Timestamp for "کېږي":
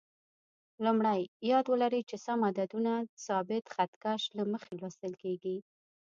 5.23-5.57